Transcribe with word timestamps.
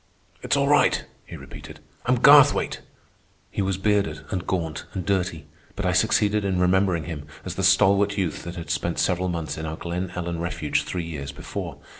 "It's 0.41 0.57
all 0.57 0.67
right," 0.67 1.05
he 1.27 1.37
repeated. 1.37 1.79
"I'm 2.07 2.17
Garthwaite." 2.17 2.79
He 3.51 3.61
was 3.61 3.77
bearded 3.77 4.21
and 4.31 4.47
gaunt 4.47 4.85
and 4.95 5.05
dirty, 5.05 5.45
but 5.75 5.85
I 5.85 5.91
succeeded 5.91 6.43
in 6.43 6.59
remembering 6.59 7.03
him 7.03 7.27
as 7.45 7.53
the 7.53 7.61
stalwart 7.61 8.17
youth 8.17 8.41
that 8.45 8.55
had 8.55 8.71
spent 8.71 8.97
several 8.97 9.29
months 9.29 9.59
in 9.59 9.67
our 9.67 9.77
Glen 9.77 10.11
Ellen 10.15 10.39
refuge 10.39 10.85
three 10.85 11.05
years 11.05 11.31
before. 11.31 11.77